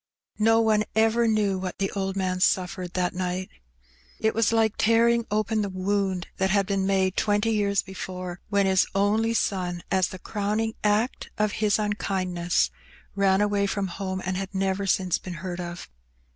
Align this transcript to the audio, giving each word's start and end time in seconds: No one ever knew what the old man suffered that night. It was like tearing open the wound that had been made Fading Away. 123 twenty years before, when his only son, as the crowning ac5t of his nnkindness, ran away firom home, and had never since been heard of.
No 0.39 0.61
one 0.61 0.83
ever 0.95 1.27
knew 1.27 1.59
what 1.59 1.77
the 1.77 1.91
old 1.91 2.15
man 2.15 2.39
suffered 2.39 2.93
that 2.95 3.13
night. 3.13 3.51
It 4.17 4.33
was 4.33 4.51
like 4.51 4.73
tearing 4.75 5.27
open 5.29 5.61
the 5.61 5.69
wound 5.69 6.25
that 6.37 6.49
had 6.49 6.65
been 6.65 6.87
made 6.87 7.13
Fading 7.19 7.25
Away. 7.25 7.33
123 7.35 7.51
twenty 7.51 7.57
years 7.59 7.81
before, 7.99 8.41
when 8.49 8.65
his 8.65 8.87
only 8.95 9.35
son, 9.35 9.83
as 9.91 10.07
the 10.07 10.17
crowning 10.17 10.73
ac5t 10.83 11.27
of 11.37 11.51
his 11.51 11.77
nnkindness, 11.77 12.71
ran 13.13 13.41
away 13.41 13.67
firom 13.67 13.89
home, 13.89 14.23
and 14.25 14.37
had 14.37 14.55
never 14.55 14.87
since 14.87 15.19
been 15.19 15.33
heard 15.35 15.59
of. 15.61 15.87